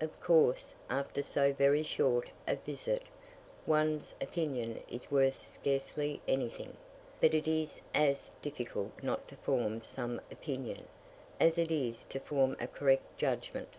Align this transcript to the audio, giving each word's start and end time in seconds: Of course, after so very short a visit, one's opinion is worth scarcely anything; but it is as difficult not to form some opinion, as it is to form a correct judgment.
Of 0.00 0.20
course, 0.20 0.74
after 0.90 1.22
so 1.22 1.52
very 1.52 1.84
short 1.84 2.30
a 2.48 2.56
visit, 2.56 3.04
one's 3.64 4.12
opinion 4.20 4.82
is 4.90 5.08
worth 5.08 5.48
scarcely 5.54 6.20
anything; 6.26 6.76
but 7.20 7.32
it 7.32 7.46
is 7.46 7.78
as 7.94 8.32
difficult 8.42 8.90
not 9.04 9.28
to 9.28 9.36
form 9.36 9.84
some 9.84 10.20
opinion, 10.32 10.88
as 11.38 11.58
it 11.58 11.70
is 11.70 12.04
to 12.06 12.18
form 12.18 12.56
a 12.58 12.66
correct 12.66 13.18
judgment. 13.18 13.70